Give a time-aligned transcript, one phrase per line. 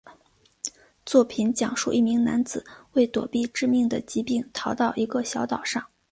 [1.05, 5.85] 作品讲述一名男子为躲避致命的疾病逃到一个小岛上。